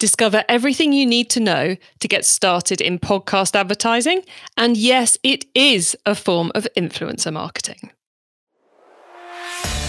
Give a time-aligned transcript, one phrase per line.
[0.00, 4.22] Discover everything you need to know to get started in podcast advertising.
[4.56, 7.90] And yes, it is a form of influencer marketing.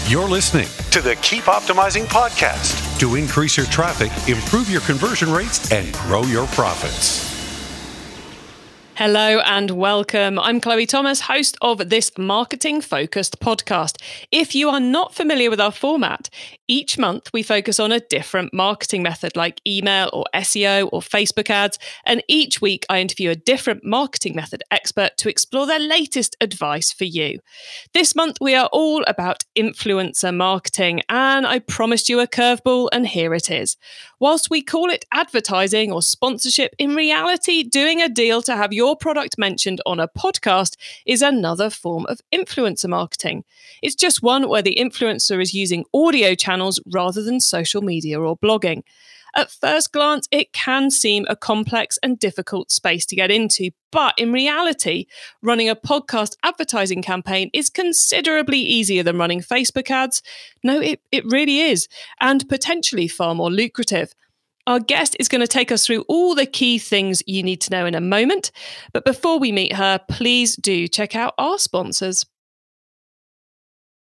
[0.08, 5.72] You're listening to the Keep Optimizing podcast to increase your traffic, improve your conversion rates,
[5.72, 7.31] and grow your profits.
[8.96, 10.38] Hello and welcome.
[10.38, 13.96] I'm Chloe Thomas, host of this marketing focused podcast.
[14.30, 16.28] If you are not familiar with our format,
[16.68, 21.48] each month we focus on a different marketing method like email or SEO or Facebook
[21.48, 21.78] ads.
[22.04, 26.92] And each week I interview a different marketing method expert to explore their latest advice
[26.92, 27.40] for you.
[27.94, 33.06] This month we are all about influencer marketing, and I promised you a curveball, and
[33.06, 33.78] here it is.
[34.20, 38.81] Whilst we call it advertising or sponsorship, in reality, doing a deal to have your
[38.96, 43.44] product mentioned on a podcast is another form of influencer marketing.
[43.82, 48.36] It's just one where the influencer is using audio channels rather than social media or
[48.36, 48.82] blogging.
[49.34, 54.14] At first glance, it can seem a complex and difficult space to get into, but
[54.18, 55.06] in reality,
[55.40, 60.22] running a podcast advertising campaign is considerably easier than running Facebook ads.
[60.62, 61.88] No, it, it really is,
[62.20, 64.14] and potentially far more lucrative.
[64.66, 67.70] Our guest is going to take us through all the key things you need to
[67.70, 68.52] know in a moment.
[68.92, 72.24] But before we meet her, please do check out our sponsors.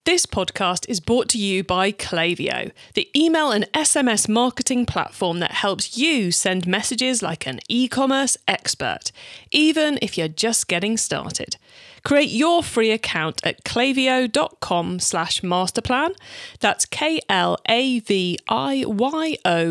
[0.05, 5.49] This podcast is brought to you by Klaviyo, the email and SMS marketing platform that
[5.53, 9.11] helps you send messages like an e commerce expert,
[9.49, 11.57] even if you're just getting started.
[12.03, 16.15] Create your free account at klaviyo.com slash masterplan.
[16.59, 17.37] That's K-L-A-V-I-Y-O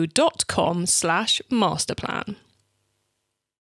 [0.06, 2.34] dot com slash masterplan.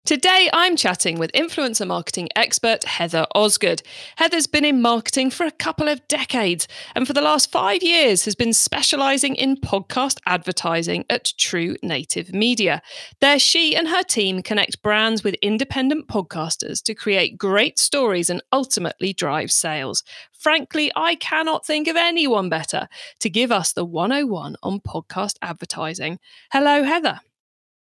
[0.05, 3.83] Today, I'm chatting with influencer marketing expert Heather Osgood.
[4.17, 8.25] Heather's been in marketing for a couple of decades and for the last five years
[8.25, 12.81] has been specialising in podcast advertising at True Native Media.
[13.21, 18.43] There, she and her team connect brands with independent podcasters to create great stories and
[18.51, 20.03] ultimately drive sales.
[20.33, 22.89] Frankly, I cannot think of anyone better
[23.21, 26.19] to give us the 101 on podcast advertising.
[26.51, 27.21] Hello, Heather.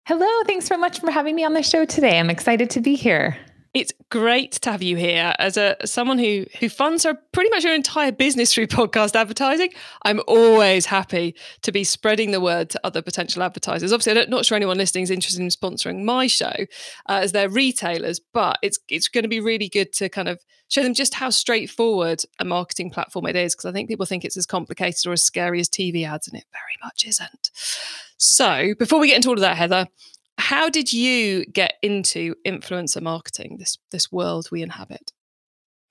[0.07, 2.19] Hello, thanks so much for having me on the show today.
[2.19, 3.37] I'm excited to be here.
[3.73, 7.63] It's great to have you here as a someone who who funds her pretty much
[7.63, 9.71] her entire business through podcast advertising.
[10.03, 13.93] I'm always happy to be spreading the word to other potential advertisers.
[13.93, 16.53] Obviously, I'm not sure anyone listening is interested in sponsoring my show
[17.09, 20.41] uh, as their retailers, but it's it's going to be really good to kind of
[20.69, 24.25] show them just how straightforward a marketing platform it is because I think people think
[24.25, 27.51] it's as complicated or as scary as TV ads, and it very much isn't.
[28.17, 29.87] So, before we get into all of that, Heather,
[30.41, 35.13] how did you get into influencer marketing, this this world we inhabit?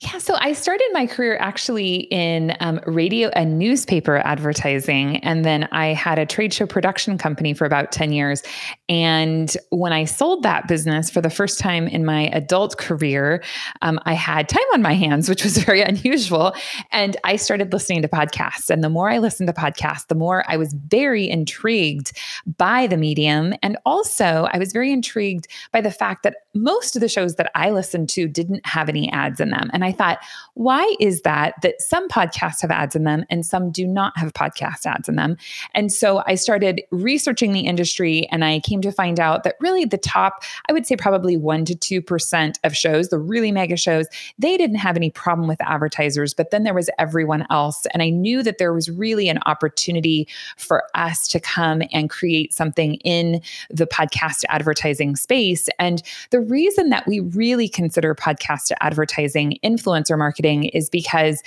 [0.02, 5.18] Yeah, so I started my career actually in um, radio and newspaper advertising.
[5.18, 8.42] And then I had a trade show production company for about 10 years.
[8.88, 13.44] And when I sold that business for the first time in my adult career,
[13.82, 16.54] um, I had time on my hands, which was very unusual.
[16.94, 18.70] And I started listening to podcasts.
[18.70, 22.18] And the more I listened to podcasts, the more I was very intrigued
[22.58, 23.54] by the medium.
[23.62, 27.52] And also, I was very intrigued by the fact that most of the shows that
[27.56, 29.70] I listened to didn't have any ads in them.
[29.72, 30.20] And I thought,
[30.56, 34.34] why is that that some podcasts have ads in them and some do not have
[34.34, 35.38] podcast ads in them?
[35.74, 39.86] And so I started researching the industry and I came to find out that really
[39.86, 44.08] the top, I would say probably 1 to 2% of shows, the really mega shows,
[44.38, 47.86] they didn't have any problem with advertisers, but then there was everyone else.
[47.94, 50.28] And I knew that there was really an opportunity
[50.58, 55.70] for us to come and create something in the podcast advertising space.
[55.78, 61.42] And the reason that we really consider podcast advertising influencer marketing is because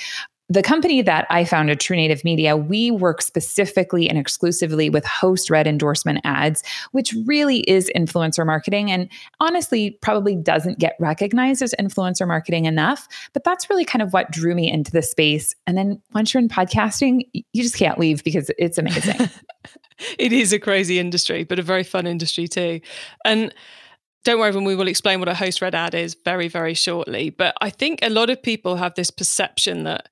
[0.52, 5.48] the company that I founded, True Native Media, we work specifically and exclusively with host
[5.48, 9.08] read endorsement ads, which really is influencer marketing and
[9.40, 13.08] honestly probably doesn't get recognized as influencer marketing enough.
[13.32, 15.54] But that's really kind of what drew me into the space.
[15.66, 19.30] And then once you're in podcasting, you just can't leave because it's amazing.
[20.18, 22.80] it is a crazy industry, but a very fun industry too.
[23.24, 23.54] And
[24.24, 27.30] don't worry, when we will explain what a host read ad is very, very shortly.
[27.30, 30.08] But I think a lot of people have this perception that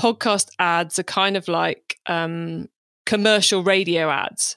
[0.00, 2.68] podcast ads are kind of like um,
[3.04, 4.56] commercial radio ads.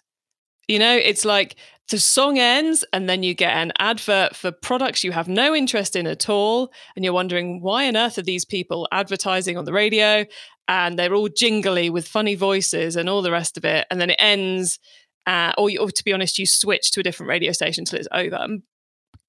[0.68, 1.56] You know, it's like
[1.90, 5.96] the song ends and then you get an advert for products you have no interest
[5.96, 6.72] in at all.
[6.96, 10.26] And you're wondering, why on earth are these people advertising on the radio?
[10.68, 13.88] And they're all jingly with funny voices and all the rest of it.
[13.90, 14.80] And then it ends.
[15.26, 18.08] Uh, or, or, to be honest, you switch to a different radio station until it's
[18.14, 18.48] over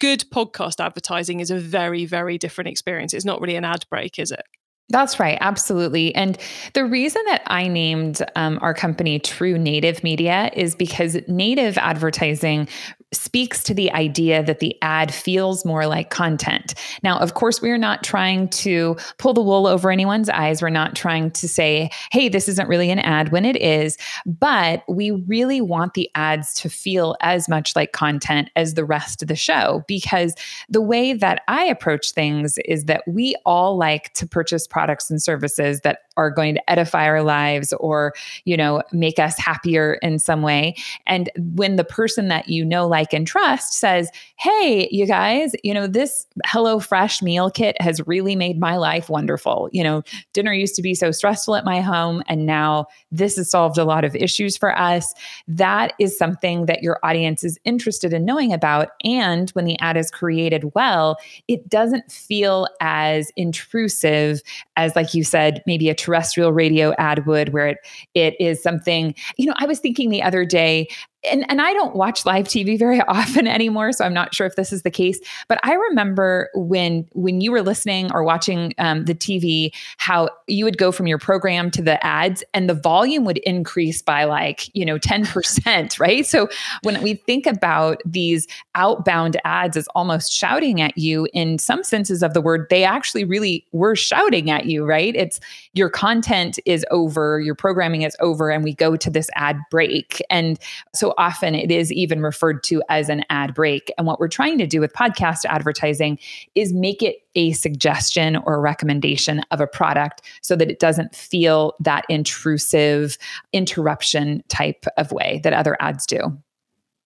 [0.00, 3.14] good podcast advertising is a very, very different experience.
[3.14, 4.44] It's not really an ad break, is it?
[4.90, 6.14] That's right, absolutely.
[6.14, 6.38] And
[6.72, 12.68] the reason that I named um, our company True Native Media is because native advertising
[13.12, 16.74] speaks to the idea that the ad feels more like content.
[17.02, 20.60] Now, of course, we're not trying to pull the wool over anyone's eyes.
[20.60, 23.96] We're not trying to say, hey, this isn't really an ad when it is,
[24.26, 29.22] but we really want the ads to feel as much like content as the rest
[29.22, 30.34] of the show because
[30.68, 34.77] the way that I approach things is that we all like to purchase products
[35.10, 38.12] and services that are going to edify our lives or,
[38.44, 40.74] you know, make us happier in some way.
[41.06, 45.72] And when the person that you know, like, and trust says, Hey, you guys, you
[45.72, 49.68] know, this Hello Fresh meal kit has really made my life wonderful.
[49.72, 53.50] You know, dinner used to be so stressful at my home, and now this has
[53.50, 55.14] solved a lot of issues for us.
[55.46, 58.88] That is something that your audience is interested in knowing about.
[59.04, 61.16] And when the ad is created well,
[61.46, 64.42] it doesn't feel as intrusive
[64.76, 67.78] as, like you said, maybe a terrestrial radio ad would, where it
[68.14, 70.88] it is something, you know, I was thinking the other day,
[71.30, 74.56] and, and I don't watch live TV very often anymore, so I'm not sure if
[74.56, 75.18] this is the case.
[75.48, 80.64] But I remember when when you were listening or watching um, the TV, how you
[80.64, 84.74] would go from your program to the ads, and the volume would increase by like
[84.74, 86.24] you know 10 percent, right?
[86.26, 86.48] So
[86.82, 92.22] when we think about these outbound ads as almost shouting at you in some senses
[92.22, 95.14] of the word, they actually really were shouting at you, right?
[95.14, 95.40] It's
[95.78, 100.20] your content is over, your programming is over, and we go to this ad break,
[100.28, 100.58] and
[100.94, 103.92] so often it is even referred to as an ad break.
[103.96, 106.18] And what we're trying to do with podcast advertising
[106.54, 111.14] is make it a suggestion or a recommendation of a product so that it doesn't
[111.14, 113.16] feel that intrusive
[113.52, 116.36] interruption type of way that other ads do.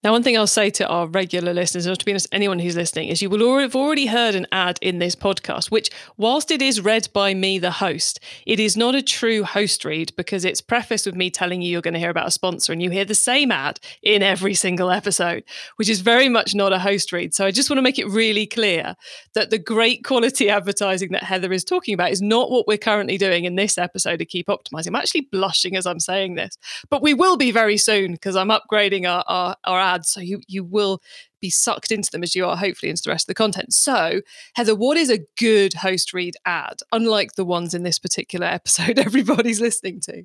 [0.04, 2.74] Now, one thing I'll say to our regular listeners, or to be honest, anyone who's
[2.74, 6.60] listening, is you will have already heard an ad in this podcast, which, whilst it
[6.60, 10.60] is read by me, the host, it is not a true host read because it's
[10.60, 13.04] prefaced with me telling you you're going to hear about a sponsor and you hear
[13.04, 15.44] the same ad in every single episode,
[15.76, 17.32] which is very much not a host read.
[17.32, 18.96] So I just want to make it really clear
[19.34, 23.18] that the great quality advertising that Heather is talking about is not what we're currently
[23.18, 24.88] doing in this episode of Keep Optimizing.
[24.88, 26.58] I'm actually blushing as I'm saying this,
[26.90, 30.10] but we will be very soon because I'm upgrading our, our, our ads.
[30.10, 31.00] So you you will
[31.40, 33.72] be sucked into them as you are hopefully into the rest of the content.
[33.72, 34.20] So,
[34.54, 38.98] Heather, what is a good host read ad, unlike the ones in this particular episode
[38.98, 40.24] everybody's listening to?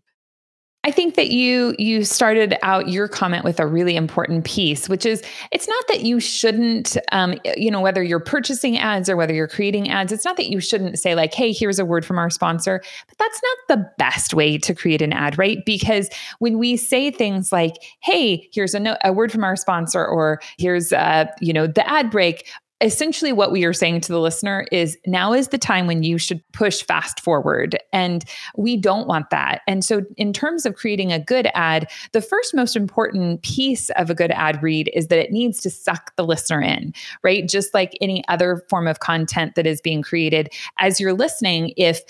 [0.88, 5.06] I think that you you started out your comment with a really important piece, which
[5.06, 9.34] is it's not that you shouldn't, um, you know, whether you're purchasing ads or whether
[9.34, 12.18] you're creating ads, it's not that you shouldn't say like, "Hey, here's a word from
[12.18, 15.58] our sponsor," but that's not the best way to create an ad, right?
[15.66, 20.06] Because when we say things like, "Hey, here's a, no- a word from our sponsor,"
[20.06, 22.48] or "Here's, uh, you know, the ad break,"
[22.80, 26.18] essentially what we are saying to the listener is now is the time when you
[26.18, 28.24] should push fast forward and
[28.56, 29.62] we don't want that.
[29.68, 34.10] And so in terms of creating a good ad the first most important piece of
[34.10, 36.94] a good ad read is that it needs to suck the listener in
[37.24, 37.48] right?
[37.48, 40.54] Just like any other form of content that is being created.
[40.78, 42.02] As you're listening if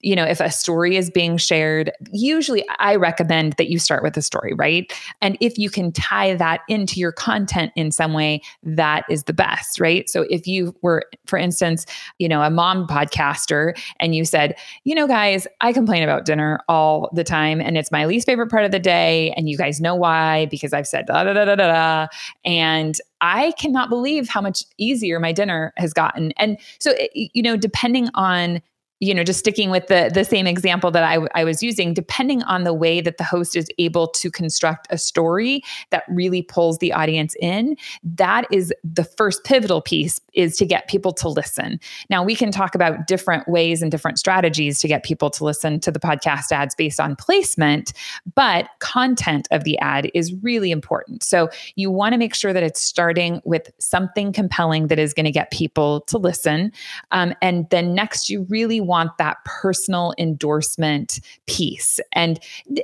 [0.00, 4.16] you know if a story is being shared usually i recommend that you start with
[4.16, 4.92] a story right?
[5.20, 9.32] And if you can tie that into your content in some way that is the
[9.32, 11.86] best right so if you were, for instance,
[12.18, 14.54] you know, a mom podcaster and you said,
[14.84, 18.50] you know, guys, I complain about dinner all the time and it's my least favorite
[18.50, 19.32] part of the day.
[19.36, 22.06] And you guys know why, because I've said da da da da da.
[22.44, 26.32] and I cannot believe how much easier my dinner has gotten.
[26.36, 28.60] And so, eh, you know, depending on
[29.02, 32.44] you know, just sticking with the the same example that I, I was using, depending
[32.44, 36.78] on the way that the host is able to construct a story that really pulls
[36.78, 41.80] the audience in, that is the first pivotal piece is to get people to listen.
[42.10, 45.80] Now we can talk about different ways and different strategies to get people to listen
[45.80, 47.92] to the podcast ads based on placement,
[48.36, 51.24] but content of the ad is really important.
[51.24, 55.24] So you want to make sure that it's starting with something compelling that is going
[55.24, 56.70] to get people to listen,
[57.10, 61.98] um, and then next you really want want that personal endorsement piece.
[62.12, 62.38] And,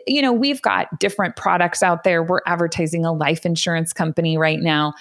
[0.07, 2.23] you know, we've got different products out there.
[2.23, 4.95] We're advertising a life insurance company right now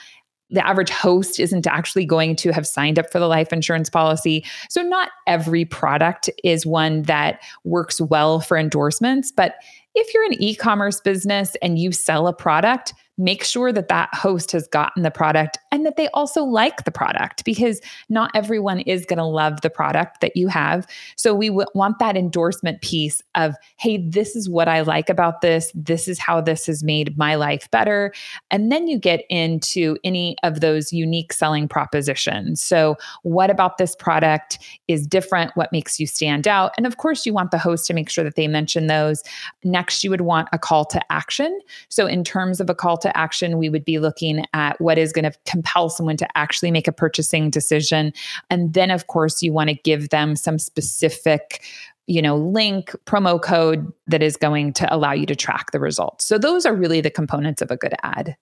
[0.49, 4.45] the average host isn't actually going to have signed up for the life insurance policy.
[4.69, 9.55] So, not every product is one that works well for endorsements, but
[9.95, 14.13] if you're an e commerce business and you sell a product, make sure that that
[14.13, 18.79] host has gotten the product and that they also like the product because not everyone
[18.81, 20.85] is going to love the product that you have.
[21.15, 25.41] So we w- want that endorsement piece of, hey, this is what I like about
[25.41, 25.71] this.
[25.73, 28.13] This is how this has made my life better.
[28.51, 32.61] And then you get into any of those unique selling propositions.
[32.61, 35.51] So, what about this product is different?
[35.55, 36.71] What makes you stand out?
[36.77, 39.23] And of course, you want the host to make sure that they mention those.
[39.63, 41.59] Next, you would want a call to action.
[41.89, 44.97] So, in terms of a call to to action, we would be looking at what
[44.97, 48.13] is going to compel someone to actually make a purchasing decision.
[48.49, 51.63] And then, of course, you want to give them some specific
[52.09, 56.23] you know link promo code that is going to allow you to track the results
[56.23, 58.37] so those are really the components of a good ad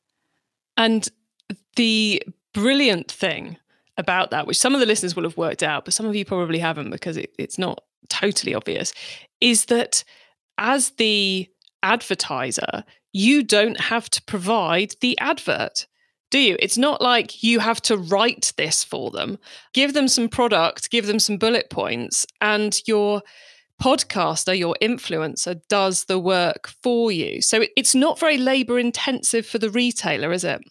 [0.77, 1.09] and
[1.75, 2.21] the
[2.53, 3.57] brilliant thing
[3.97, 6.23] about that which some of the listeners will have worked out but some of you
[6.23, 8.93] probably haven't because it, it's not totally obvious
[9.41, 10.03] is that
[10.57, 11.49] as the
[11.83, 12.83] advertiser
[13.15, 15.87] you don't have to provide the advert.
[16.31, 16.57] Do you?
[16.59, 19.37] It's not like you have to write this for them.
[19.73, 23.21] Give them some product, give them some bullet points, and your
[23.81, 27.41] podcaster, your influencer, does the work for you.
[27.41, 30.61] So it's not very labor intensive for the retailer, is it?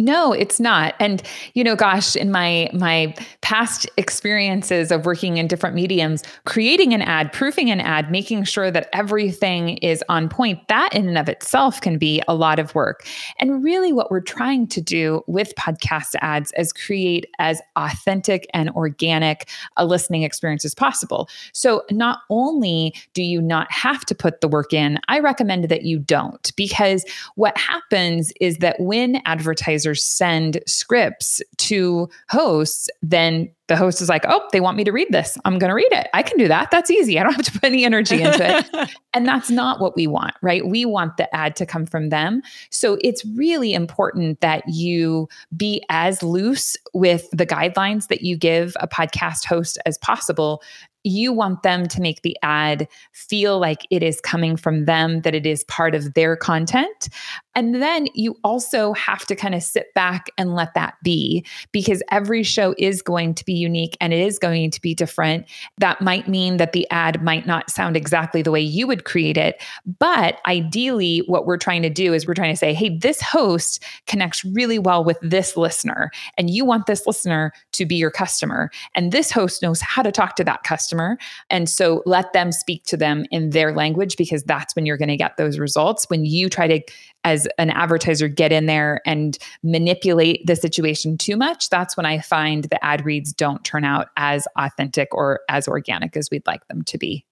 [0.00, 0.94] No, it's not.
[0.98, 6.94] And you know, gosh, in my my past experiences of working in different mediums, creating
[6.94, 11.18] an ad, proofing an ad, making sure that everything is on point, that in and
[11.18, 13.06] of itself can be a lot of work.
[13.38, 18.70] And really what we're trying to do with podcast ads is create as authentic and
[18.70, 21.28] organic a listening experience as possible.
[21.52, 25.82] So not only do you not have to put the work in, I recommend that
[25.82, 27.04] you don't because
[27.34, 34.24] what happens is that when advertisers send scripts to hosts, then the host is like,
[34.26, 35.38] oh, they want me to read this.
[35.44, 36.08] I'm going to read it.
[36.12, 36.72] I can do that.
[36.72, 37.20] That's easy.
[37.20, 38.90] I don't have to put any energy into it.
[39.14, 40.66] and that's not what we want, right?
[40.66, 42.42] We want the ad to come from them.
[42.70, 48.76] So it's really important that you be as loose with the guidelines that you give
[48.80, 50.62] a podcast host as possible
[51.04, 55.34] you want them to make the ad feel like it is coming from them, that
[55.34, 57.08] it is part of their content.
[57.56, 62.02] And then you also have to kind of sit back and let that be because
[62.10, 65.46] every show is going to be unique and it is going to be different.
[65.78, 69.36] That might mean that the ad might not sound exactly the way you would create
[69.36, 69.60] it.
[69.98, 73.82] But ideally, what we're trying to do is we're trying to say, hey, this host
[74.06, 78.70] connects really well with this listener, and you want this listener to be your customer.
[78.94, 81.18] And this host knows how to talk to that customer customer.
[81.50, 85.08] And so let them speak to them in their language because that's when you're going
[85.08, 86.06] to get those results.
[86.08, 86.80] When you try to,
[87.22, 92.18] as an advertiser, get in there and manipulate the situation too much, that's when I
[92.18, 96.66] find the ad reads don't turn out as authentic or as organic as we'd like
[96.66, 97.24] them to be.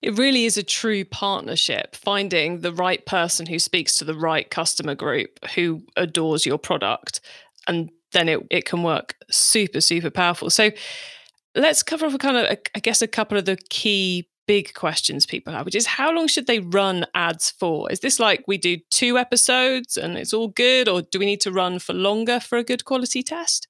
[0.00, 4.48] It really is a true partnership, finding the right person who speaks to the right
[4.48, 7.20] customer group who adores your product.
[7.66, 10.50] And then it, it can work super, super powerful.
[10.50, 10.70] So,
[11.58, 15.26] let's cover off a kind of, I guess, a couple of the key big questions
[15.26, 17.90] people have, which is how long should they run ads for?
[17.92, 21.42] Is this like we do two episodes and it's all good, or do we need
[21.42, 23.68] to run for longer for a good quality test?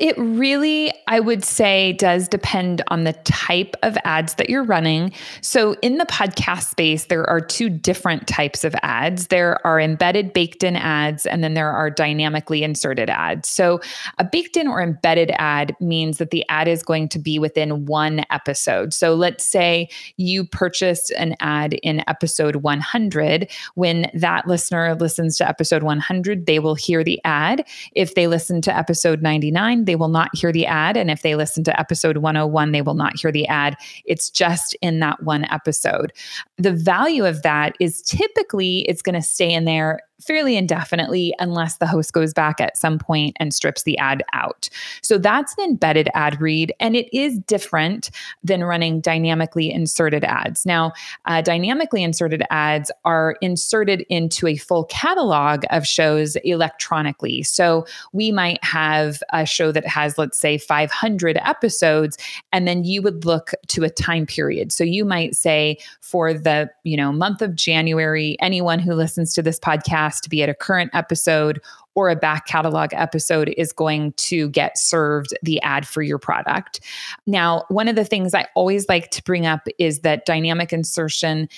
[0.00, 5.12] It really, I would say, does depend on the type of ads that you're running.
[5.40, 10.32] So, in the podcast space, there are two different types of ads there are embedded
[10.32, 13.48] baked in ads, and then there are dynamically inserted ads.
[13.48, 13.80] So,
[14.18, 17.86] a baked in or embedded ad means that the ad is going to be within
[17.86, 18.92] one episode.
[18.92, 23.48] So, let's say you purchased an ad in episode 100.
[23.76, 27.64] When that listener listens to episode 100, they will hear the ad.
[27.94, 30.96] If they listen to episode 99, they will not hear the ad.
[30.96, 33.76] And if they listen to episode 101, they will not hear the ad.
[34.04, 36.12] It's just in that one episode.
[36.58, 41.78] The value of that is typically it's going to stay in there fairly indefinitely unless
[41.78, 44.68] the host goes back at some point and strips the ad out.
[45.02, 48.10] So that's an embedded ad read, and it is different
[48.42, 50.64] than running dynamically inserted ads.
[50.64, 50.92] Now,
[51.26, 57.42] uh, dynamically inserted ads are inserted into a full catalog of shows electronically.
[57.42, 62.16] So we might have a show that has, let's say, 500 episodes,
[62.52, 64.72] and then you would look to a time period.
[64.72, 69.42] So you might say for the you know month of January, anyone who listens to
[69.42, 71.60] this podcast to be at a current episode
[71.94, 76.80] or a back catalog episode is going to get served the ad for your product.
[77.26, 81.48] Now, one of the things I always like to bring up is that dynamic insertion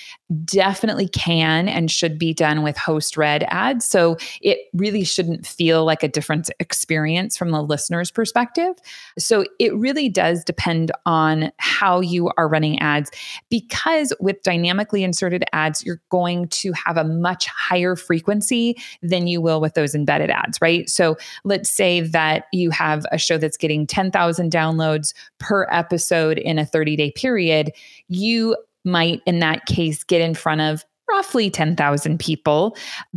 [0.45, 3.85] definitely can and should be done with host read ads.
[3.85, 8.75] So it really shouldn't feel like a different experience from the listener's perspective.
[9.19, 13.11] So it really does depend on how you are running ads
[13.51, 19.41] because with dynamically inserted ads, you're going to have a much higher frequency than you
[19.41, 20.89] will with those embedded ads, right?
[20.89, 26.59] So let's say that you have a show that's getting 10,000 downloads per episode in
[26.59, 27.73] a 30 day period.
[28.09, 32.77] You might, in that case, get in front of roughly 10,000 people.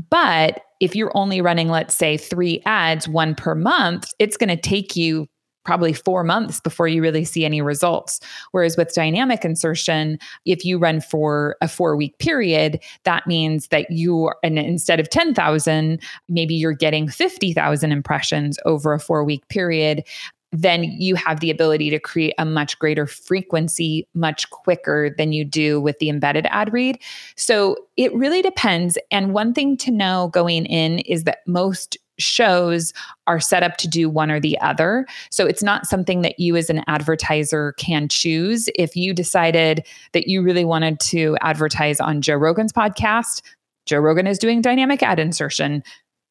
[0.10, 4.58] But if you're only running, let's say, three ads, one per month, it's going to
[4.58, 5.28] take you
[5.70, 8.20] probably four months before you really see any results.
[8.54, 13.92] Whereas with dynamic insertion, if you run for a four week period, that means that
[13.92, 20.04] you, and instead of 10,000, maybe you're getting 50,000 impressions over a four week period
[20.52, 25.46] then you have the ability to create a much greater frequency much quicker than you
[25.46, 26.98] do with the embedded ad read.
[27.36, 28.98] So it really depends.
[29.12, 32.94] And one thing to know going in is that most shows
[33.28, 35.06] are set up to do one or the other.
[35.32, 38.70] So it's not something that you as an advertiser can choose.
[38.76, 43.42] If you decided that you really wanted to advertise on Joe Rogan's podcast,
[43.86, 45.84] Joe Rogan is doing dynamic ad insertion.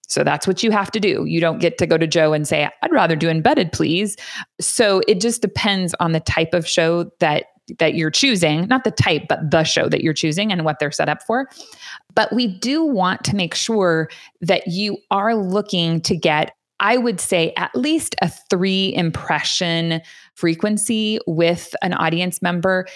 [0.09, 1.25] So that's what you have to do.
[1.27, 4.17] You don't get to go to Joe and say, I'd rather do embedded, please.
[4.61, 7.45] So it just depends on the type of show that
[7.79, 10.91] that you're choosing, not the type, but the show that you're choosing and what they're
[10.91, 11.49] set up for.
[12.15, 14.09] But we do want to make sure
[14.41, 20.01] that you are looking to get I would say at least a three impression
[20.35, 22.87] frequency with an audience member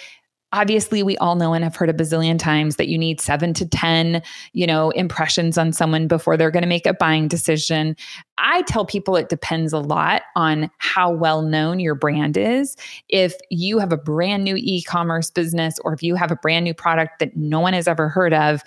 [0.53, 3.67] obviously we all know and have heard a bazillion times that you need 7 to
[3.67, 4.21] 10
[4.53, 7.95] you know impressions on someone before they're going to make a buying decision.
[8.37, 12.77] I tell people it depends a lot on how well known your brand is.
[13.09, 16.73] If you have a brand new e-commerce business or if you have a brand new
[16.73, 18.63] product that no one has ever heard of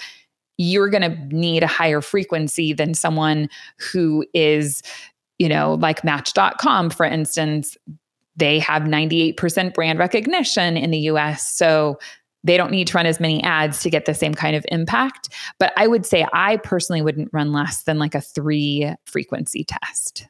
[0.59, 4.83] you're going to need a higher frequency than someone who is
[5.39, 7.77] you know like match.com for instance
[8.37, 11.47] they have 98% brand recognition in the US.
[11.55, 11.99] So
[12.45, 15.31] they don't need to run as many ads to get the same kind of impact.
[15.59, 20.29] But I would say I personally wouldn't run less than like a three frequency test.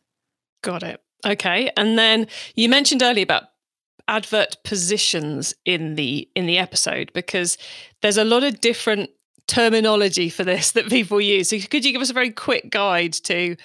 [0.62, 1.00] Got it.
[1.26, 1.70] Okay.
[1.76, 3.44] And then you mentioned earlier about
[4.08, 7.58] advert positions in the in the episode because
[8.02, 9.10] there's a lot of different
[9.46, 11.50] terminology for this that people use.
[11.50, 13.56] So could you give us a very quick guide to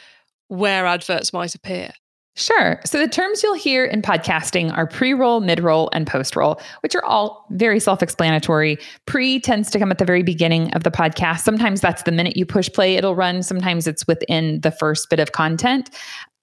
[0.48, 1.92] where adverts might appear?
[2.36, 2.80] Sure.
[2.86, 6.62] So the terms you'll hear in podcasting are pre roll, mid roll, and post roll,
[6.82, 8.78] which are all very self explanatory.
[9.06, 11.40] Pre tends to come at the very beginning of the podcast.
[11.40, 13.44] Sometimes that's the minute you push play, it'll run.
[13.44, 15.90] Sometimes it's within the first bit of content.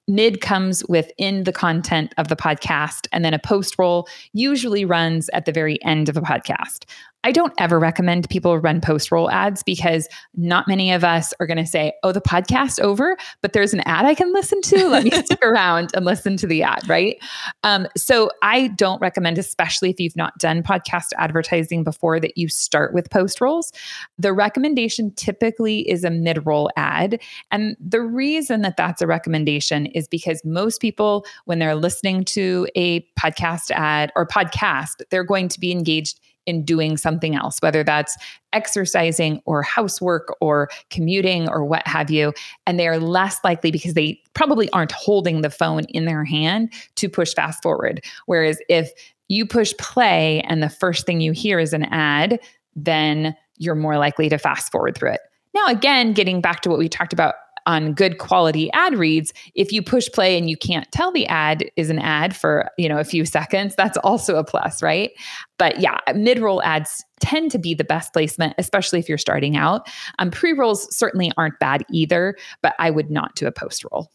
[0.07, 5.31] Mid comes within the content of the podcast, and then a post roll usually runs
[5.33, 6.85] at the very end of a podcast.
[7.29, 11.47] I don't ever recommend people run post roll ads because not many of us are
[11.47, 14.89] going to say, oh, the podcast over, but there's an ad I can listen to.
[14.89, 17.19] Let me stick around and listen to the ad, right?
[17.65, 22.49] Um, so I don't recommend, especially if you've not done podcast advertising before, that you
[22.49, 23.75] start with post rolls.
[24.19, 27.21] The recommendation typically is a mid roll ad.
[27.51, 32.67] And the reason that that's a recommendation is because most people, when they're listening to
[32.75, 37.85] a podcast ad or podcast, they're going to be engaged in doing something else, whether
[37.85, 38.17] that's
[38.55, 42.33] exercising or housework or commuting or what have you.
[42.67, 46.73] And they are less likely because they probably aren't holding the phone in their hand
[46.97, 48.03] to push fast forward.
[48.25, 48.91] Whereas if
[49.29, 52.41] you push play and the first thing you hear is an ad,
[52.75, 55.21] then you're more likely to fast forward through it.
[55.55, 57.35] Now, again, getting back to what we talked about
[57.69, 61.71] on good quality ad reads, if you push play and you can't tell the ad
[61.77, 65.13] is an ad for, you know, a few seconds, that's also a plus, right?
[65.59, 69.87] But yeah, mid-roll ads tend to be the best placement, especially if you're starting out.
[70.19, 74.11] Um, pre-rolls certainly aren't bad either, but I would not do a post-roll.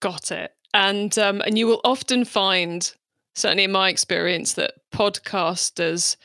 [0.00, 0.50] Got it.
[0.74, 2.92] And um, and you will often find,
[3.36, 6.16] certainly in my experience, that podcasters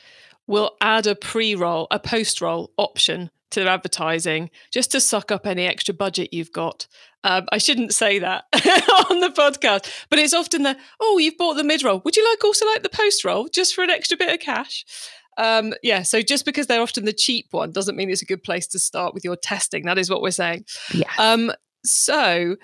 [0.48, 5.94] will add a pre-roll, a post-roll option to advertising just to suck up any extra
[5.94, 6.86] budget you've got.
[7.24, 8.44] Um, I shouldn't say that
[9.10, 12.00] on the podcast, but it's often the oh, you've bought the mid roll.
[12.04, 14.84] Would you like also like the post roll just for an extra bit of cash?
[15.36, 18.42] Um, yeah, so just because they're often the cheap one doesn't mean it's a good
[18.42, 19.84] place to start with your testing.
[19.84, 20.64] That is what we're saying.
[20.92, 21.10] Yeah.
[21.16, 21.52] Um,
[21.84, 22.56] so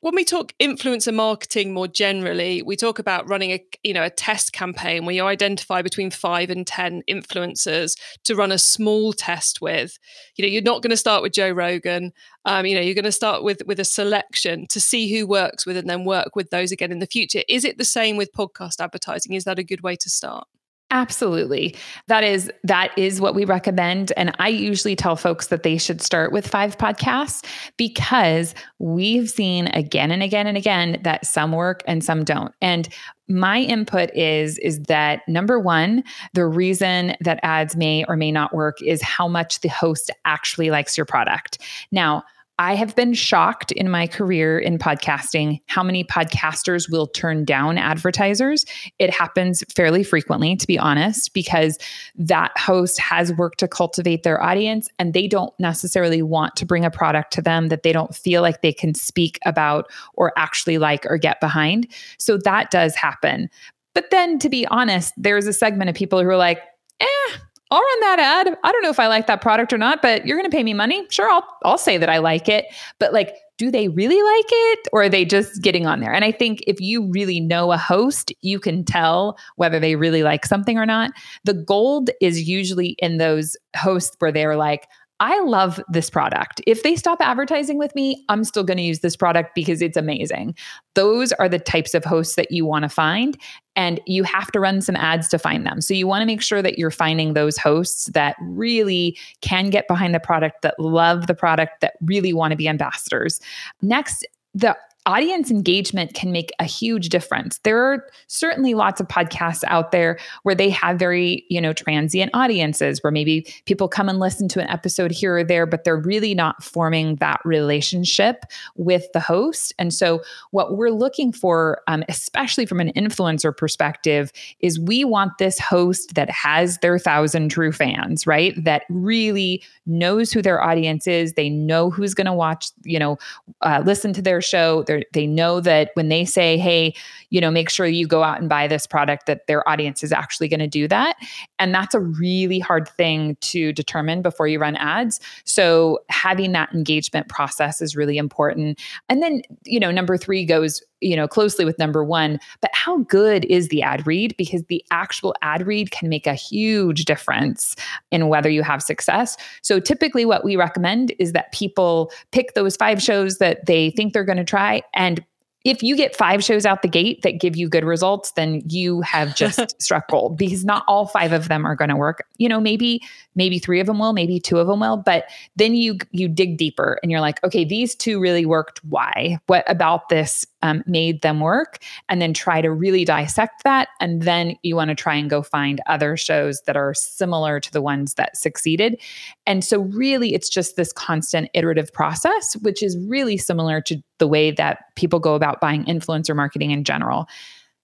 [0.00, 4.10] when we talk influencer marketing more generally, we talk about running a you know a
[4.10, 9.60] test campaign where you identify between five and ten influencers to run a small test
[9.60, 9.98] with.
[10.36, 12.12] You know, you're not going to start with Joe Rogan.
[12.46, 15.66] Um, you know, you're going to start with with a selection to see who works
[15.66, 17.42] with, and then work with those again in the future.
[17.48, 19.34] Is it the same with podcast advertising?
[19.34, 20.48] Is that a good way to start?
[20.92, 21.76] Absolutely.
[22.08, 26.00] That is that is what we recommend and I usually tell folks that they should
[26.02, 31.84] start with 5 podcasts because we've seen again and again and again that some work
[31.86, 32.52] and some don't.
[32.60, 32.88] And
[33.28, 36.02] my input is is that number 1,
[36.34, 40.70] the reason that ads may or may not work is how much the host actually
[40.70, 41.58] likes your product.
[41.92, 42.24] Now,
[42.60, 47.78] I have been shocked in my career in podcasting how many podcasters will turn down
[47.78, 48.66] advertisers.
[48.98, 51.78] It happens fairly frequently, to be honest, because
[52.16, 56.84] that host has worked to cultivate their audience and they don't necessarily want to bring
[56.84, 60.76] a product to them that they don't feel like they can speak about or actually
[60.76, 61.90] like or get behind.
[62.18, 63.48] So that does happen.
[63.94, 66.60] But then, to be honest, there's a segment of people who are like,
[67.00, 67.38] eh,
[67.70, 68.58] I'll run that ad.
[68.64, 70.64] I don't know if I like that product or not, but you're going to pay
[70.64, 71.06] me money.
[71.10, 72.66] Sure, I'll I'll say that I like it.
[72.98, 76.12] But like, do they really like it or are they just getting on there?
[76.12, 80.22] And I think if you really know a host, you can tell whether they really
[80.22, 81.10] like something or not.
[81.44, 84.88] The gold is usually in those hosts where they're like,
[85.20, 86.62] I love this product.
[86.66, 89.96] If they stop advertising with me, I'm still going to use this product because it's
[89.96, 90.54] amazing.
[90.94, 93.36] Those are the types of hosts that you want to find.
[93.76, 95.80] And you have to run some ads to find them.
[95.82, 99.86] So you want to make sure that you're finding those hosts that really can get
[99.86, 103.40] behind the product, that love the product, that really want to be ambassadors.
[103.82, 104.76] Next, the
[105.10, 107.58] audience engagement can make a huge difference.
[107.64, 112.30] There are certainly lots of podcasts out there where they have very, you know, transient
[112.32, 115.96] audiences where maybe people come and listen to an episode here or there, but they're
[115.96, 118.44] really not forming that relationship
[118.76, 119.74] with the host.
[119.80, 125.38] And so, what we're looking for, um, especially from an influencer perspective, is we want
[125.38, 128.54] this host that has their thousand true fans, right?
[128.62, 131.32] That really knows who their audience is.
[131.32, 133.18] They know who's going to watch, you know,
[133.62, 136.94] uh, listen to their show they know that when they say, "Hey,
[137.30, 140.12] you know, make sure you go out and buy this product," that their audience is
[140.12, 141.16] actually going to do that,
[141.58, 145.20] and that's a really hard thing to determine before you run ads.
[145.44, 148.80] So having that engagement process is really important.
[149.08, 152.98] And then, you know, number three goes you know closely with number one but how
[152.98, 157.76] good is the ad read because the actual ad read can make a huge difference
[158.10, 162.76] in whether you have success so typically what we recommend is that people pick those
[162.76, 165.24] five shows that they think they're going to try and
[165.64, 169.02] if you get five shows out the gate that give you good results, then you
[169.02, 172.24] have just struck gold because not all five of them are going to work.
[172.38, 173.02] You know, maybe
[173.34, 175.24] maybe three of them will, maybe two of them will, but
[175.56, 178.82] then you you dig deeper and you're like, okay, these two really worked.
[178.84, 179.38] Why?
[179.46, 181.78] What about this um, made them work?
[182.08, 185.42] And then try to really dissect that, and then you want to try and go
[185.42, 189.00] find other shows that are similar to the ones that succeeded.
[189.46, 194.28] And so, really, it's just this constant iterative process, which is really similar to the
[194.28, 197.26] way that people go about buying influencer marketing in general.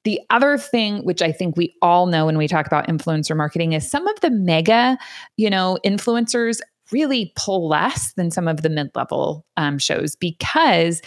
[0.05, 3.73] The other thing, which I think we all know when we talk about influencer marketing,
[3.73, 4.97] is some of the mega,
[5.37, 6.61] you know, influencers
[6.93, 11.03] really pull less than some of the mid-level um, shows because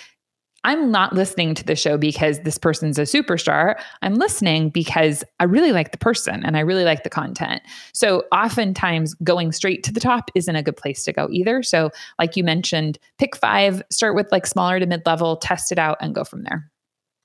[0.63, 3.79] I'm not listening to the show because this person's a superstar.
[4.01, 7.61] I'm listening because I really like the person and I really like the content.
[7.93, 11.63] So, oftentimes, going straight to the top isn't a good place to go either.
[11.63, 15.79] So, like you mentioned, pick five, start with like smaller to mid level, test it
[15.79, 16.69] out, and go from there.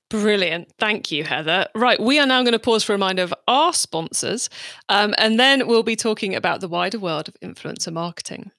[0.09, 0.71] Brilliant.
[0.77, 1.67] Thank you, Heather.
[1.73, 4.49] Right, we are now going to pause for a reminder of our sponsors,
[4.87, 8.51] um, and then we'll be talking about the wider world of influencer marketing.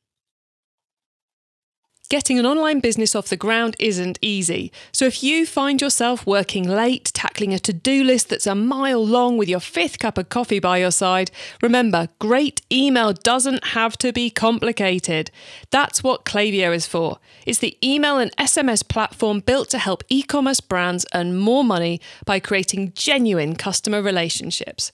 [2.09, 4.71] Getting an online business off the ground isn't easy.
[4.93, 9.05] So if you find yourself working late, tackling a to do list that's a mile
[9.05, 13.99] long with your fifth cup of coffee by your side, remember, great email doesn't have
[13.99, 15.33] to be complicated.
[15.71, 17.19] That's what Klaviyo is for.
[17.45, 22.01] It's the email and SMS platform built to help e commerce brands earn more money
[22.25, 24.93] by creating genuine customer relationships.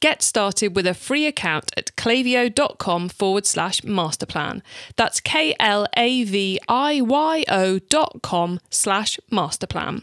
[0.00, 4.62] Get started with a free account at klaviyo.com forward slash masterplan.
[4.96, 10.02] That's K L A V I Y O dot com slash masterplan.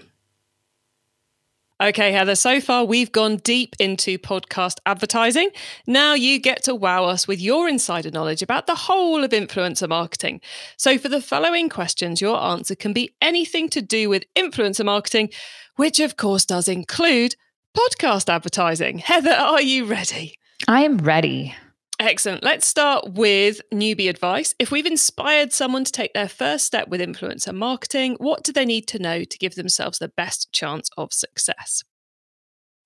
[1.81, 5.49] Okay, Heather, so far we've gone deep into podcast advertising.
[5.87, 9.89] Now you get to wow us with your insider knowledge about the whole of influencer
[9.89, 10.41] marketing.
[10.77, 15.31] So, for the following questions, your answer can be anything to do with influencer marketing,
[15.75, 17.35] which of course does include
[17.75, 18.99] podcast advertising.
[18.99, 20.35] Heather, are you ready?
[20.67, 21.55] I am ready.
[22.01, 22.43] Excellent.
[22.43, 24.55] Let's start with newbie advice.
[24.57, 28.65] If we've inspired someone to take their first step with influencer marketing, what do they
[28.65, 31.83] need to know to give themselves the best chance of success?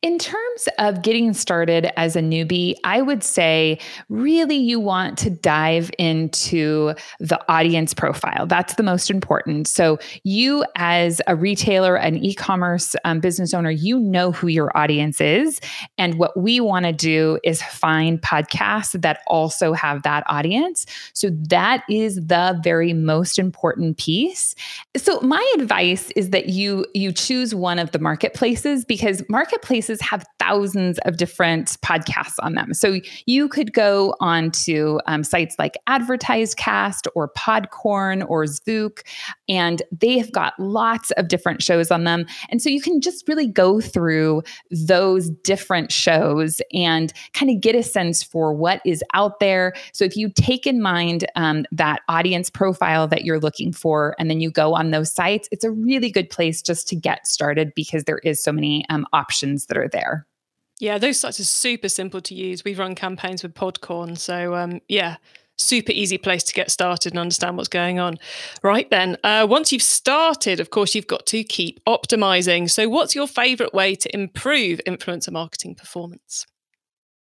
[0.02, 5.32] In terms of getting started as a newbie, I would say really you want to
[5.32, 8.46] dive into the audience profile.
[8.46, 9.68] That's the most important.
[9.68, 14.76] So, you as a retailer, an e commerce um, business owner, you know who your
[14.78, 15.60] audience is.
[15.98, 20.86] And what we want to do is find podcasts that also have that audience.
[21.14, 24.54] So, that is the very most important piece.
[24.96, 30.26] So, my advice is that you you choose one of the marketplaces because marketplaces have
[30.40, 32.74] thousands of different podcasts on them.
[32.74, 39.02] So you could go on to um, sites like AdvertiseCast or Podcorn or Zvook,
[39.48, 42.26] and they have got lots of different shows on them.
[42.50, 47.76] And so you can just really go through those different shows and kind of get
[47.76, 49.74] a sense for what is out there.
[49.94, 54.30] So if you take in mind um, that audience profile that you're looking for, and
[54.30, 57.74] then you go on those sites, it's a really good place just to get started
[57.76, 60.26] because there is so many um, options that are there.
[60.80, 62.66] Yeah, those sites are super simple to use.
[62.66, 64.18] We've run campaigns with Podcorn.
[64.18, 65.18] So, um, yeah,
[65.58, 68.18] super easy place to get started and understand what's going on.
[68.64, 72.70] Right then, uh, once you've started, of course, you've got to keep optimizing.
[72.70, 76.46] So, what's your favorite way to improve influencer marketing performance?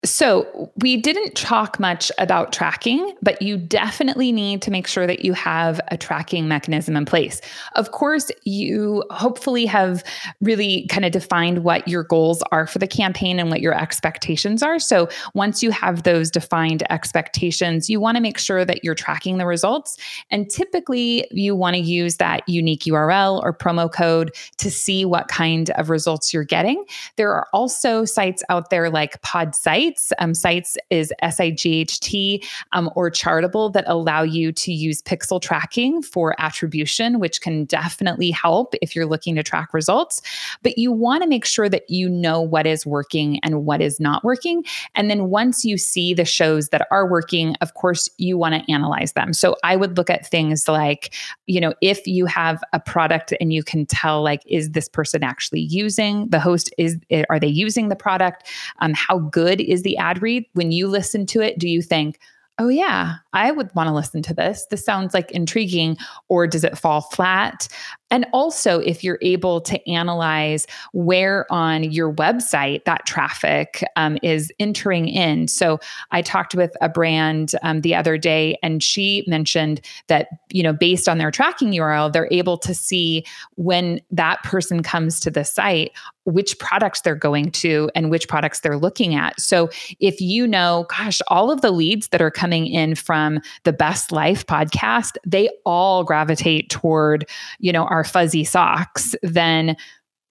[0.05, 5.25] So, we didn't talk much about tracking, but you definitely need to make sure that
[5.25, 7.41] you have a tracking mechanism in place.
[7.75, 10.03] Of course, you hopefully have
[10.41, 14.61] really kind of defined what your goals are for the campaign and what your expectations
[14.61, 14.77] are.
[14.77, 19.39] So, once you have those defined expectations, you want to make sure that you're tracking
[19.39, 19.97] the results.
[20.29, 25.29] And typically, you want to use that unique URL or promo code to see what
[25.29, 26.85] kind of results you're getting.
[27.15, 30.13] There are also sites out there like Podsights sites.
[30.19, 34.71] Um, sites is S I G H T um, or Chartable that allow you to
[34.71, 40.21] use pixel tracking for attribution, which can definitely help if you're looking to track results.
[40.63, 43.99] But you want to make sure that you know what is working and what is
[43.99, 44.63] not working.
[44.95, 48.71] And then once you see the shows that are working, of course, you want to
[48.71, 49.33] analyze them.
[49.33, 51.13] So I would look at things like,
[51.47, 55.23] you know, if you have a product and you can tell, like, is this person
[55.23, 56.73] actually using the host?
[56.77, 56.97] Is
[57.29, 58.47] are they using the product?
[58.79, 62.19] Um, how good is the ad read, when you listen to it, do you think,
[62.57, 64.65] oh, yeah, I would want to listen to this.
[64.71, 65.97] This sounds like intriguing.
[66.29, 67.67] Or does it fall flat?
[68.11, 74.51] And also, if you're able to analyze where on your website that traffic um, is
[74.59, 75.47] entering in.
[75.47, 75.79] So,
[76.11, 80.71] I talked with a brand um, the other day, and she mentioned that, you know,
[80.71, 85.43] based on their tracking URL, they're able to see when that person comes to the
[85.43, 85.91] site,
[86.25, 89.41] which products they're going to and which products they're looking at.
[89.41, 89.69] So,
[89.99, 93.24] if you know, gosh, all of the leads that are coming in from
[93.63, 97.27] the Best Life podcast, they all gravitate toward,
[97.59, 99.75] you know, our fuzzy socks, then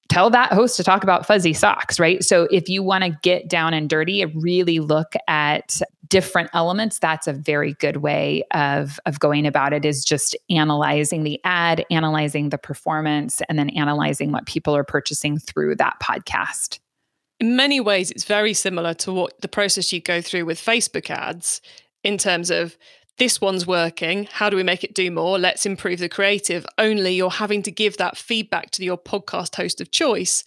[0.08, 2.22] tell that host to talk about fuzzy socks, right?
[2.22, 6.98] So if you want to get down and dirty and really look at different elements,
[6.98, 11.84] that's a very good way of of going about it is just analyzing the ad,
[11.90, 16.78] analyzing the performance and then analyzing what people are purchasing through that podcast.
[17.40, 21.10] In many ways it's very similar to what the process you go through with Facebook
[21.10, 21.60] ads
[22.04, 22.76] in terms of
[23.18, 24.28] this one's working.
[24.30, 25.38] How do we make it do more?
[25.38, 26.66] Let's improve the creative.
[26.78, 30.44] Only you're having to give that feedback to your podcast host of choice.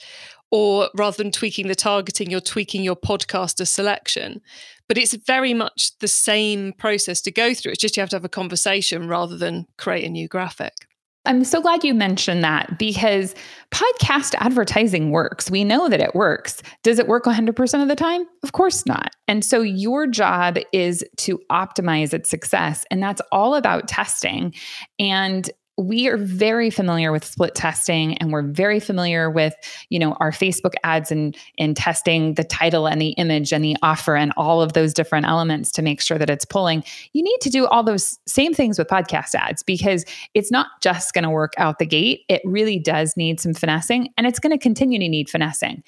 [0.49, 4.41] Or rather than tweaking the targeting, you're tweaking your podcaster selection.
[4.87, 7.73] But it's very much the same process to go through.
[7.73, 10.86] It's just you have to have a conversation rather than create a new graphic.
[11.27, 13.35] I'm so glad you mentioned that because
[13.71, 15.51] podcast advertising works.
[15.51, 16.61] We know that it works.
[16.83, 18.25] Does it work 100% of the time?
[18.43, 19.11] Of course not.
[19.27, 22.85] And so your job is to optimize its success.
[22.89, 24.53] And that's all about testing.
[24.99, 29.53] And we are very familiar with split testing and we're very familiar with
[29.89, 33.77] you know our facebook ads and in testing the title and the image and the
[33.83, 36.83] offer and all of those different elements to make sure that it's pulling.
[37.13, 41.13] You need to do all those same things with podcast ads because it's not just
[41.13, 42.21] going to work out the gate.
[42.27, 45.83] It really does need some finessing and it's going to continue to need finessing.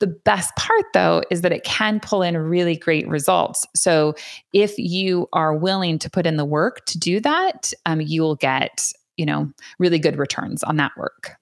[0.00, 3.66] The best part, though, is that it can pull in really great results.
[3.76, 4.14] So,
[4.54, 8.36] if you are willing to put in the work to do that, um, you will
[8.36, 11.36] get you know, really good returns on that work.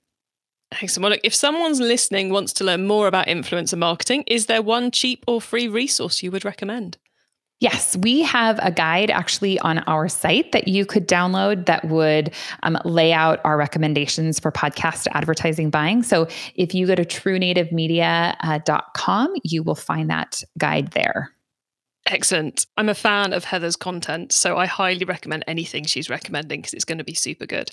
[0.72, 1.02] Excellent.
[1.02, 4.90] Well, look, if someone's listening wants to learn more about influencer marketing, is there one
[4.90, 6.98] cheap or free resource you would recommend?
[7.60, 12.34] Yes, we have a guide actually on our site that you could download that would
[12.62, 16.02] um, lay out our recommendations for podcast advertising buying.
[16.02, 21.32] So if you go to truenativemedia.com, you will find that guide there.
[22.10, 22.66] Excellent.
[22.78, 26.86] I'm a fan of Heather's content, so I highly recommend anything she's recommending because it's
[26.86, 27.70] going to be super good.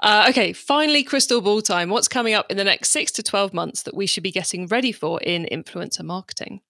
[0.00, 1.90] Uh, okay, finally, crystal ball time.
[1.90, 4.66] What's coming up in the next six to 12 months that we should be getting
[4.68, 6.62] ready for in influencer marketing?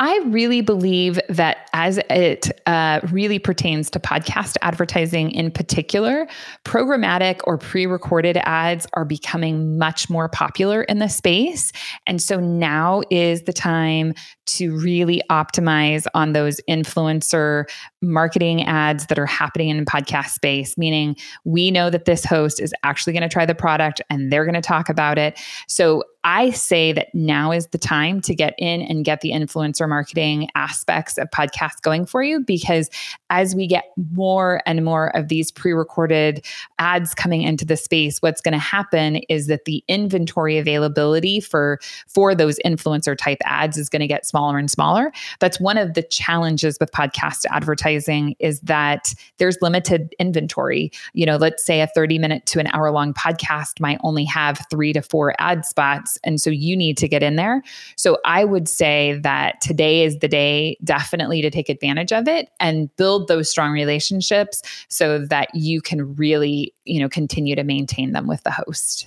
[0.00, 6.26] I really believe that as it uh, really pertains to podcast advertising in particular,
[6.64, 11.70] programmatic or pre recorded ads are becoming much more popular in the space.
[12.08, 14.14] And so now is the time
[14.46, 17.64] to really optimize on those influencer
[18.02, 22.72] marketing ads that are happening in podcast space, meaning we know that this host is
[22.82, 25.38] actually going to try the product and they're going to talk about it.
[25.68, 29.86] So I say that now is the time to get in and get the influencer
[29.86, 32.88] marketing aspects of podcasts going for you because
[33.28, 36.44] as we get more and more of these pre recorded
[36.78, 41.78] ads coming into the space, what's going to happen is that the inventory availability for,
[42.08, 45.12] for those influencer type ads is going to get smaller and smaller.
[45.38, 50.90] That's one of the challenges with podcast advertising is that there's limited inventory.
[51.12, 54.60] You know, let's say a 30 minute to an hour long podcast might only have
[54.70, 57.62] three to four ad spots and so you need to get in there.
[57.96, 62.48] So I would say that today is the day definitely to take advantage of it
[62.58, 68.10] and build those strong relationships so that you can really, you know, continue to maintain
[68.10, 69.06] them with the host.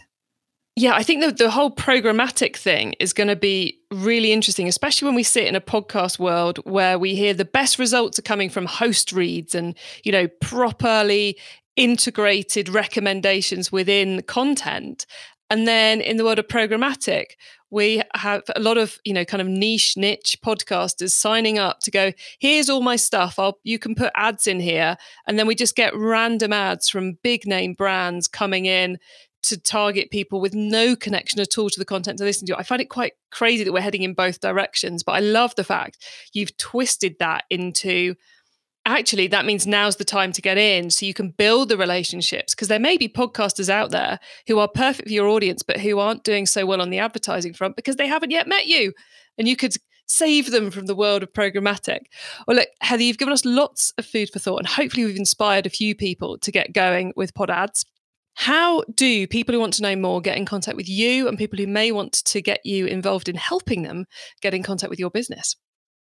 [0.79, 5.07] Yeah, I think the, the whole programmatic thing is going to be really interesting, especially
[5.07, 8.47] when we sit in a podcast world where we hear the best results are coming
[8.47, 11.35] from host reads and, you know, properly
[11.77, 15.07] integrated recommendations within content.
[15.49, 17.31] And then in the world of programmatic,
[17.69, 21.91] we have a lot of, you know, kind of niche niche podcasters signing up to
[21.91, 23.39] go, here's all my stuff.
[23.39, 24.95] I'll you can put ads in here.
[25.27, 28.99] And then we just get random ads from big name brands coming in
[29.47, 32.57] to target people with no connection at all to the content to listen to.
[32.57, 35.63] I find it quite crazy that we're heading in both directions, but I love the
[35.63, 35.97] fact
[36.33, 38.15] you've twisted that into
[38.85, 42.55] actually that means now's the time to get in so you can build the relationships
[42.55, 45.99] because there may be podcasters out there who are perfect for your audience but who
[45.99, 48.93] aren't doing so well on the advertising front because they haven't yet met you
[49.37, 52.03] and you could save them from the world of programmatic
[52.47, 55.65] well look heather you've given us lots of food for thought and hopefully we've inspired
[55.65, 57.85] a few people to get going with pod ads
[58.37, 61.57] how do people who want to know more get in contact with you and people
[61.57, 64.05] who may want to get you involved in helping them
[64.43, 65.55] get in contact with your business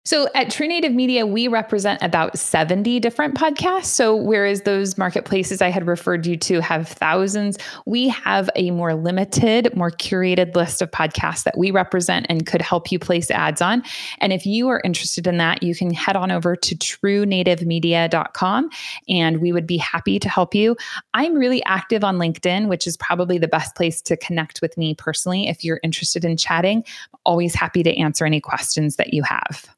[0.05, 3.85] so at True Native Media, we represent about 70 different podcasts.
[3.85, 8.93] So whereas those marketplaces I had referred you to have thousands, we have a more
[8.93, 13.63] limited, more curated list of podcasts that we represent and could help you place ads
[13.63, 13.81] on.
[14.19, 18.69] And if you are interested in that, you can head on over to truenativemedia.com
[19.09, 20.77] and we would be happy to help you.
[21.15, 24.93] I'm really active on LinkedIn, which is probably the best place to connect with me
[24.93, 25.47] personally.
[25.47, 29.75] If you're interested in chatting, I'm always happy to answer any questions that you have.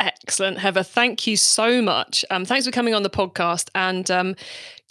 [0.00, 0.82] Excellent, Heather.
[0.82, 2.24] Thank you so much.
[2.30, 4.34] Um, thanks for coming on the podcast and um,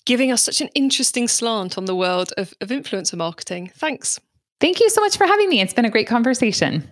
[0.06, 3.72] giving us such an interesting slant on the world of, of influencer marketing.
[3.76, 4.20] Thanks.
[4.62, 5.62] Thank you so much for having me.
[5.62, 6.90] It's been a great conversation.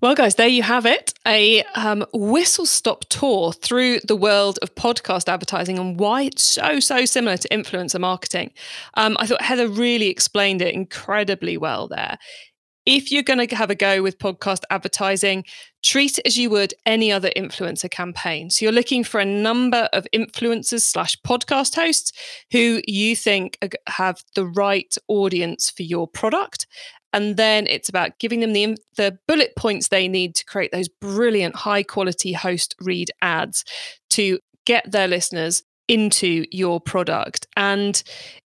[0.00, 4.74] Well, guys, there you have it a um, whistle stop tour through the world of
[4.74, 8.50] podcast advertising and why it's so, so similar to influencer marketing.
[8.94, 12.18] Um, I thought Heather really explained it incredibly well there
[12.84, 15.44] if you're going to have a go with podcast advertising,
[15.82, 18.50] treat it as you would any other influencer campaign.
[18.50, 22.12] So you're looking for a number of influencers slash podcast hosts
[22.50, 26.66] who you think have the right audience for your product.
[27.12, 30.88] And then it's about giving them the, the bullet points they need to create those
[30.88, 33.64] brilliant high quality host read ads
[34.10, 37.46] to get their listeners into your product.
[37.54, 38.02] And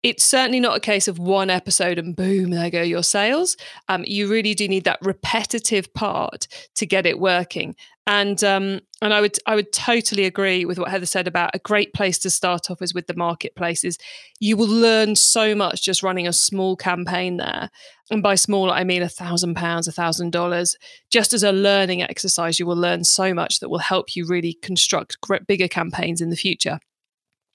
[0.03, 3.57] it's certainly not a case of one episode and boom, there go your sales.
[3.89, 7.77] Um, you really do need that repetitive part to get it working.
[8.07, 11.59] And um, and I would I would totally agree with what Heather said about a
[11.61, 13.97] great place to start off is with the marketplaces.
[14.39, 17.71] You will learn so much just running a small campaign there,
[18.11, 20.77] and by small I mean a thousand pounds, a thousand dollars.
[21.11, 24.55] Just as a learning exercise, you will learn so much that will help you really
[24.55, 26.81] construct bigger campaigns in the future.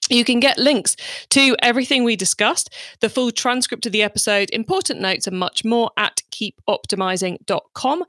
[0.08, 0.94] You can get links
[1.30, 5.90] to everything we discussed, the full transcript of the episode, important notes, and much more
[5.96, 8.04] at keepoptimizing.com.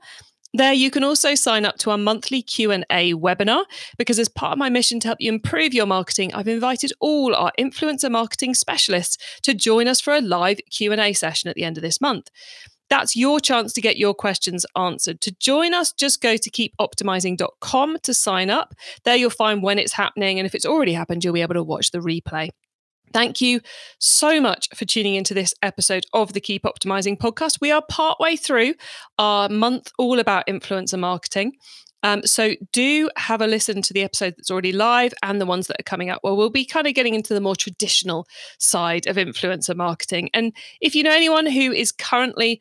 [0.54, 3.64] There you can also sign up to our monthly Q&A webinar
[3.98, 7.34] because as part of my mission to help you improve your marketing, I've invited all
[7.34, 11.76] our influencer marketing specialists to join us for a live Q&A session at the end
[11.76, 12.30] of this month.
[12.90, 15.20] That's your chance to get your questions answered.
[15.22, 18.74] To join us, just go to keepoptimizing.com to sign up.
[19.04, 20.38] There you'll find when it's happening.
[20.38, 22.50] And if it's already happened, you'll be able to watch the replay.
[23.12, 23.60] Thank you
[23.98, 27.58] so much for tuning into this episode of the Keep Optimizing podcast.
[27.60, 28.74] We are partway through
[29.18, 31.52] our month all about influencer marketing.
[32.02, 35.66] Um, so do have a listen to the episode that's already live and the ones
[35.66, 36.20] that are coming up.
[36.22, 38.26] Well, we'll be kind of getting into the more traditional
[38.58, 40.30] side of influencer marketing.
[40.32, 42.60] And if you know anyone who is currently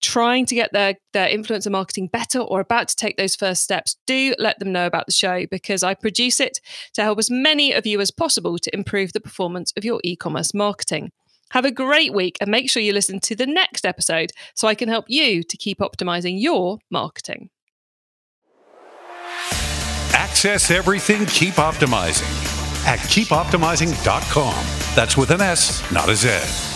[0.00, 3.96] trying to get their, their influencer marketing better or about to take those first steps,
[4.06, 6.60] do let them know about the show because I produce it
[6.94, 10.16] to help as many of you as possible to improve the performance of your e
[10.16, 11.10] commerce marketing.
[11.50, 14.74] Have a great week and make sure you listen to the next episode so I
[14.74, 17.50] can help you to keep optimizing your marketing.
[20.12, 22.50] Access everything Keep Optimizing
[22.86, 24.54] at keepoptimizing.com.
[24.94, 26.69] That's with an S, not a Z.